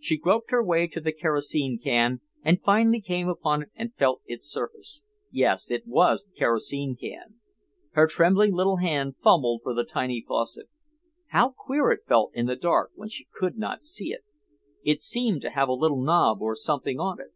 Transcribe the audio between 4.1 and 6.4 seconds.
its surface. Yes, it was the